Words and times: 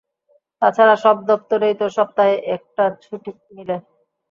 তাছাড়া 0.61 0.95
সব 1.03 1.17
দপ্তরেই 1.29 1.75
তো 1.79 1.85
সপ্তাহে 1.97 2.35
একটা 2.55 2.83
ছুটি 3.03 3.31
মিলে। 3.55 3.75